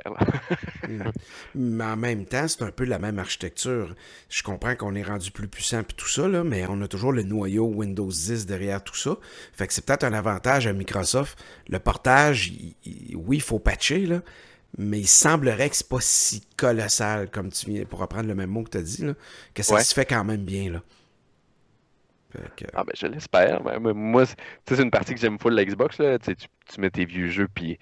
[1.54, 3.94] mais en même temps, c'est un peu la même architecture.
[4.30, 7.12] Je comprends qu'on est rendu plus puissant et tout ça, là, mais on a toujours
[7.12, 9.18] le noyau Windows 10 derrière tout ça.
[9.52, 11.38] Fait que c'est peut-être un avantage à Microsoft.
[11.68, 12.50] Le portage,
[13.14, 14.22] oui, il faut patcher, là,
[14.78, 18.50] mais il semblerait que c'est pas si colossal, comme tu viens, pour reprendre le même
[18.50, 19.12] mot que tu as dit, là,
[19.52, 20.72] que ça se fait quand même bien.
[20.72, 20.82] Là.
[22.74, 23.62] Ah ben je l'espère.
[23.80, 24.24] moi,
[24.66, 25.98] c'est une partie que j'aime full l'Xbox.
[25.98, 26.18] Là.
[26.18, 27.78] Tu, tu mets tes vieux jeux, puis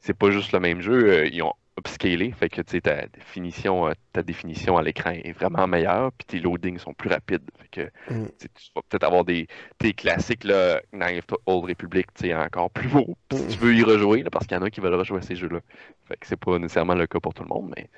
[0.00, 1.10] c'est pas juste le même jeu.
[1.10, 5.66] Euh, ils ont upscalé, fait que ta définition, euh, ta définition à l'écran est vraiment
[5.66, 7.50] meilleure, puis tes loadings sont plus rapides.
[7.58, 7.68] Fait
[8.08, 8.28] que mm.
[8.38, 13.16] tu vas peut-être avoir des tes classiques là, Knife Old Republic, encore plus beau.
[13.32, 15.60] Si tu veux y rejouer, parce qu'il y en a qui veulent rejouer ces jeux-là.
[16.06, 17.88] Fait que c'est pas nécessairement le cas pour tout le monde, mais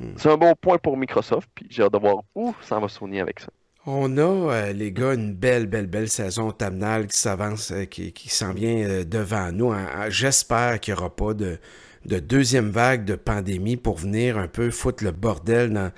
[0.00, 0.14] mm.
[0.16, 3.20] c'est un bon point pour Microsoft, puis j'ai hâte de voir où ça va soigner
[3.20, 3.48] avec ça.
[3.88, 8.12] On a, euh, les gars, une belle, belle, belle saison automnale qui s'avance, euh, qui,
[8.28, 9.72] s'en vient devant nous.
[10.08, 11.58] J'espère qu'il n'y aura pas de,
[12.06, 15.92] de deuxième vague de pandémie pour venir un peu foutre le bordel dans,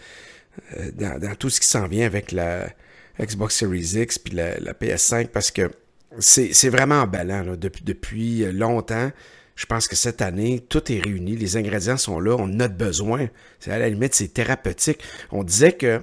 [0.76, 2.68] euh, tout ce qui s'en vient avec la
[3.20, 5.70] Xbox Series X puis la, PS5 parce que
[6.18, 9.10] c'est vraiment emballant depuis, depuis longtemps.
[9.54, 13.28] Je pense que cette année, tout est réuni, les ingrédients sont là, on a besoin.
[13.66, 15.00] À la limite, c'est thérapeutique.
[15.32, 16.00] On disait que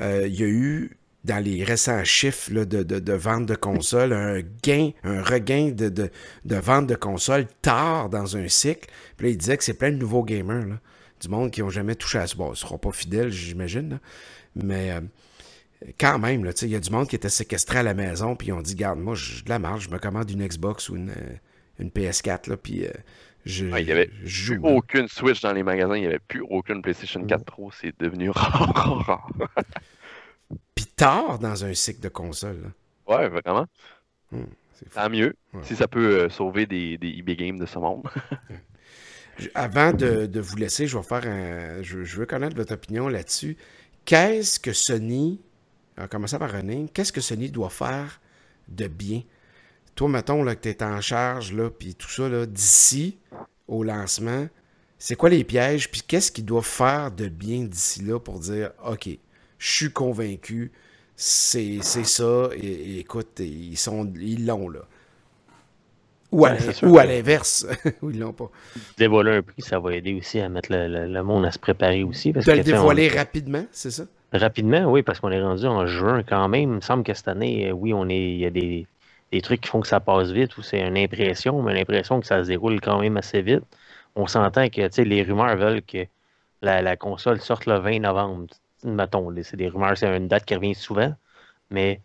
[0.00, 4.40] euh, il y a eu dans les récents chiffres de, de, vente de consoles, un
[4.62, 8.88] gain, un regain de, de, vente de consoles tard dans un cycle.
[9.16, 10.78] Puis là, il disait que c'est plein de nouveaux gamers,
[11.20, 12.34] du monde qui n'ont jamais touché à ce.
[12.34, 14.00] Bon, ils ne seront pas fidèles, j'imagine,
[14.56, 15.00] mais euh,
[15.98, 18.52] quand même, il y a du monde qui était séquestré à la maison, puis ils
[18.52, 21.10] ont dit Garde, moi, j'ai de la marge, je me commande une Xbox ou une,
[21.10, 21.36] euh,
[21.78, 22.86] une PS4, là, puis.
[22.86, 22.90] Euh,
[23.44, 26.80] je, il n'y avait plus aucune Switch dans les magasins, il n'y avait plus aucune
[26.80, 29.28] PlayStation 4 Pro, c'est devenu rare.
[30.74, 32.72] Puis tard dans un cycle de console.
[33.06, 33.66] Ouais, vraiment.
[34.30, 34.44] Hmm,
[34.94, 38.02] Tant mieux, si ça peut euh, sauver des, des eBay Games de ce monde.
[39.54, 41.82] Avant de, vous laisser, je vais faire un.
[41.82, 43.56] Je, veux connaître votre opinion là-dessus.
[44.04, 45.40] Qu'est-ce que Sony.
[45.96, 46.86] On va commencer par René.
[46.92, 48.20] Qu'est-ce que Sony doit faire
[48.68, 49.22] de bien?
[49.94, 53.18] Toi, mettons là, que tu es en charge, là, puis tout ça, d'ici
[53.68, 54.48] au lancement,
[54.98, 55.90] c'est quoi les pièges?
[55.90, 59.08] Puis qu'est-ce qu'ils doivent faire de bien d'ici là pour dire OK,
[59.62, 60.72] je suis convaincu,
[61.14, 64.80] c'est ça, et, écoute, ils sont ils l'ont là.
[66.32, 67.66] Ou à, l'inverse,
[68.00, 68.50] ou ils l'ont pas.
[68.98, 72.32] Dévoiler un prix, ça va aider aussi à mettre le, monde à se préparer aussi.
[72.32, 74.04] Parce de le dévoiler rapidement, c'est ça?
[74.32, 76.62] Rapidement, oui, parce qu'on est rendu en juin quand même.
[76.62, 78.86] Il me semble que cette année, euh, oui, on est, il y a des,
[79.42, 82.42] trucs qui font que ça passe vite ou c'est une impression, mais l'impression que ça
[82.42, 83.62] se déroule quand même assez vite.
[84.16, 86.06] On s'entend que les rumeurs veulent que
[86.62, 88.46] la, la, console sorte le 20 novembre
[88.84, 91.14] mettons, c'est des rumeurs, c'est une date qui revient souvent,
[91.70, 92.00] mais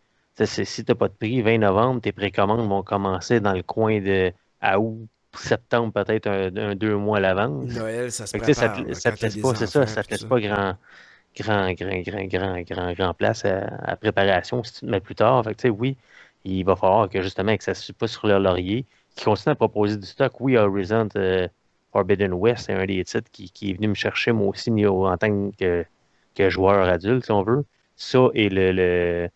[0.45, 3.99] si tu n'as pas de prix, 20 novembre, tes précommandes vont commencer dans le coin
[3.99, 7.73] de à août, septembre, peut-être un, deux mois à l'avance.
[7.73, 8.55] Noël, ça se prépare.
[8.55, 10.75] Ça, ça te laisse pas, c'est ça, ça te laisse pas grand,
[11.39, 15.43] grand, grand, grand, grand, grand, grand place à, préparation si tu te mets plus tard.
[15.43, 15.97] Fait que, oui,
[16.43, 18.85] il va falloir que justement que ça ne se pas sur leur laurier,
[19.15, 20.39] qu'ils continuent à proposer du stock.
[20.39, 21.47] Oui, Horizon euh,
[21.91, 25.17] Forbidden West, c'est un des titres qui, qui, est venu me chercher moi aussi en
[25.17, 25.85] tant que
[26.37, 27.65] que joueur adulte, si on veut.
[27.95, 29.29] Ça et le,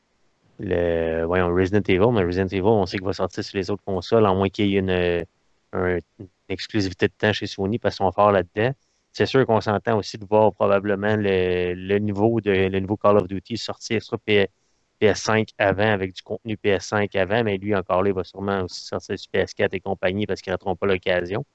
[0.59, 3.83] le, voyons, Resident Evil, mais Resident Evil, on sait qu'il va sortir sur les autres
[3.83, 5.25] consoles, à moins qu'il y ait une,
[6.49, 8.73] exclusivité de temps chez Sony parce qu'ils sont forts là-dedans.
[9.13, 13.27] C'est sûr qu'on s'entend aussi de voir probablement le, niveau de le nouveau Call of
[13.27, 14.19] Duty sortir sur
[15.01, 18.85] PS5 avant avec du contenu PS5 avant, mais lui encore là, il va sûrement aussi
[18.85, 21.45] sortir sur PS4 et compagnie parce qu'ils n'auront pas l'occasion.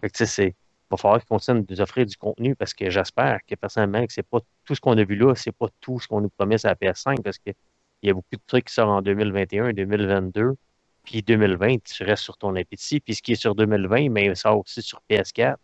[0.00, 0.54] Fait que c'est
[0.90, 4.12] va falloir qu'ils continuent de nous offrir du contenu parce que j'espère que personnellement que
[4.12, 6.64] c'est pas tout ce qu'on a vu là, c'est pas tout ce qu'on nous promet
[6.64, 7.54] à la PS5 parce qu'il
[8.02, 10.54] y a beaucoup de trucs qui sortent en 2021, 2022,
[11.08, 13.00] puis 2020, tu restes sur ton appétit.
[13.00, 15.56] Puis ce qui est sur 2020, mais il sort aussi sur PS4.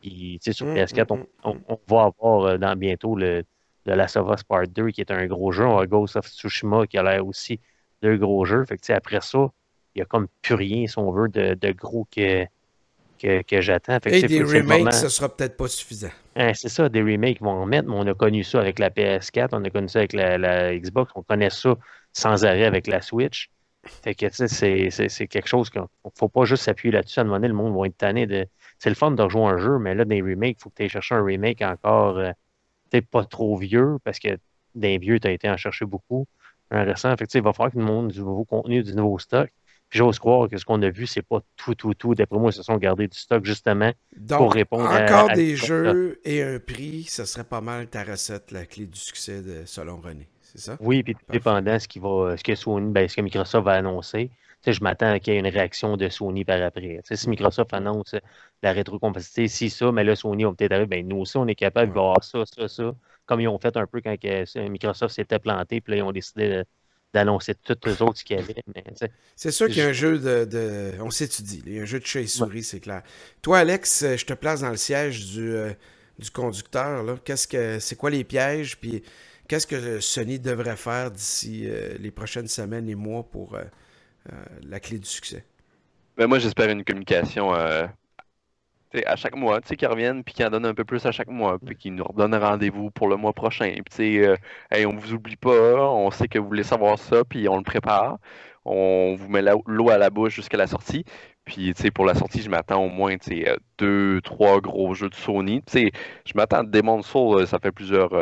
[0.00, 3.44] Puis, tu sais, sur PS4, mm, mm, on, mm, va avoir euh, dans bientôt le,
[3.86, 5.64] de Last of Us Part 2 qui est un gros jeu.
[5.64, 7.60] On a Ghost of Tsushima qui a l'air aussi
[8.02, 8.64] d'un gros jeu.
[8.64, 9.46] Fait que, tu sais, après ça,
[9.94, 12.44] il n'y a comme plus rien, si on veut, de, de gros que
[13.22, 13.98] que, j'attends.
[14.06, 16.10] Et des remakes, ce sera peut-être pas suffisant.
[16.36, 18.90] Hein, c'est ça, des remakes vont en mettre, mais on a connu ça avec la
[18.90, 21.76] PS4, on a connu ça avec la, Xbox, on connaît ça
[22.12, 23.50] sans arrêt avec la Switch.
[23.84, 27.18] Fait que, c'est quelque chose qu'il ne faut pas juste s'appuyer là-dessus.
[27.18, 28.46] À un moment donné, le monde va être tanné de.
[28.78, 30.82] C'est le fun de rejouer un jeu, mais là, des remakes, il faut que tu
[30.82, 32.32] ailles chercher un remake encore, euh,
[33.10, 34.38] pas trop vieux, parce que
[34.74, 36.26] des vieux, tu as été en chercher beaucoup.
[36.70, 39.50] Un récent, fait il va falloir que le monde du nouveau contenu, du nouveau stock
[39.92, 42.14] j'ose croire que ce qu'on a vu, c'est pas tout, tout, tout.
[42.14, 43.92] D'après moi, ils se sont gardés du stock justement
[44.28, 45.04] pour répondre encore à.
[45.04, 48.98] Encore des jeux et un prix, ce serait pas mal ta recette, la clé du
[48.98, 50.28] succès de, selon René.
[50.40, 50.76] C'est ça?
[50.80, 54.30] Oui, puis dépendant ce, qui va, ce, que Sony, ben, ce que Microsoft va annoncer.
[54.66, 57.00] je m'attends qu'il y ait une réaction de Sony par après.
[57.10, 58.14] si Microsoft annonce
[58.62, 61.54] la rétrocompatibilité, si ça, mais là, Sony va peut-être arriver, ben, nous aussi, on est
[61.54, 62.92] capable de voir ça, ça, ça,
[63.26, 64.16] comme ils ont fait un peu quand
[64.68, 66.64] Microsoft s'était planté, puis là, ils ont décidé de
[67.12, 68.54] d'annoncer toutes les autres qu'il y avait.
[69.36, 71.62] C'est sûr qu'il y a un jeu de, On s'étudie.
[71.66, 73.02] Il y a un jeu de chat et souris, c'est clair.
[73.42, 75.72] Toi, Alex, euh, je te place dans le siège du, euh,
[76.18, 77.22] du conducteur.
[77.24, 78.78] Qu'est-ce que c'est quoi les pièges?
[78.78, 79.02] Puis
[79.48, 83.58] qu'est-ce que Sony devrait faire d'ici euh, les prochaines semaines et mois pour
[84.62, 85.44] la clé du succès?
[86.16, 87.52] Ben moi, j'espère une communication
[89.06, 91.12] à chaque mois, tu sais, qu'ils reviennent puis qu'ils en donnent un peu plus à
[91.12, 93.72] chaque mois, puis qu'ils nous redonnent rendez-vous pour le mois prochain.
[93.72, 94.36] Puis, sais, euh,
[94.70, 97.62] hey, on vous oublie pas, on sait que vous voulez savoir ça, puis on le
[97.62, 98.18] prépare.
[98.64, 101.04] On vous met l'eau à la bouche jusqu'à la sortie.
[101.44, 105.08] Puis, sais, pour la sortie, je m'attends au moins, sais, euh, deux, trois gros jeux
[105.08, 105.62] de Sony.
[105.66, 105.92] Tu sais,
[106.24, 108.12] je m'attends à Demon's Soul, euh, ça fait plusieurs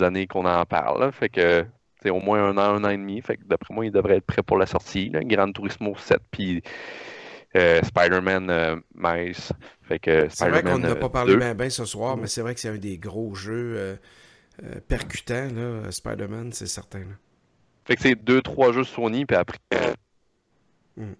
[0.00, 1.12] années qu'on en parle.
[1.12, 1.66] fait que,
[2.02, 3.20] tu au moins un an, un an et demi.
[3.22, 5.08] Fait que, d'après moi, il devrait être prêt pour la sortie.
[5.10, 5.20] Là.
[5.22, 6.62] Gran Turismo 7, puis
[7.54, 9.52] Spider-Man Mice
[10.30, 12.68] c'est vrai qu'on n'a pas parlé bien ben ce soir, mais c'est vrai que c'est
[12.68, 13.96] un des gros jeux euh,
[14.64, 17.04] euh, percutants, là, Spider-Man, c'est certain.
[17.84, 19.58] Fait que c'est deux, trois jeux Sony, puis après.
[20.96, 21.14] Hmm.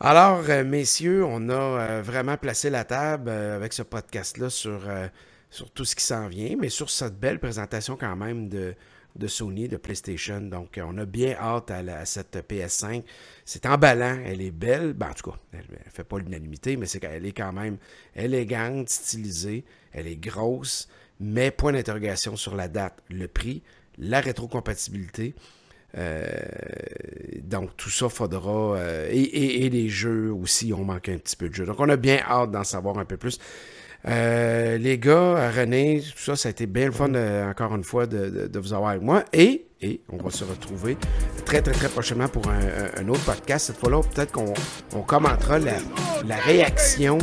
[0.00, 4.82] Alors, euh, messieurs, on a vraiment placé la table avec ce podcast-là sur
[5.50, 8.74] sur tout ce qui s'en vient, mais sur cette belle présentation quand même de,
[9.18, 10.40] de Sony, de PlayStation.
[10.40, 13.02] Donc, on a bien hâte à, cette PS5.
[13.44, 14.92] C'est emballant, elle est belle.
[14.92, 17.78] Ben, en tout cas, elle ne fait pas l'unanimité, mais c'est qu'elle est quand même
[18.14, 20.88] élégante, stylisée, elle est grosse,
[21.20, 23.62] mais point d'interrogation sur la date, le prix,
[23.98, 25.34] la rétrocompatibilité.
[25.96, 26.28] Euh,
[27.42, 28.76] donc, tout ça faudra.
[28.76, 31.64] Euh, et, et, les jeux aussi, on manque un petit peu de jeux.
[31.64, 33.38] Donc, on a bien hâte d'en savoir un peu plus.
[34.06, 37.12] Euh, les gars, René, tout ça, ça a été bien le fun,
[37.48, 39.24] encore une fois, de, vous avoir avec moi.
[39.32, 40.96] Et, et on va se retrouver
[41.44, 43.66] très, très, très prochainement pour un, autre podcast.
[43.66, 47.18] Cette fois-là, peut-être qu'on commentera la, réaction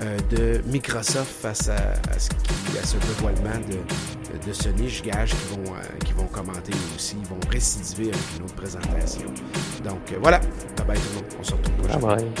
[0.00, 4.88] euh, de Microsoft face à, ce, qui, à ce dévoilement de, de Sony.
[4.88, 7.16] Je gage qu'ils vont, euh, vont commenter aussi.
[7.20, 9.32] Ils vont récidiver avec une autre présentation.
[9.84, 10.40] Donc, voilà.
[10.76, 11.24] Bye bye tout le monde.
[11.40, 12.32] On se retrouve prochainement.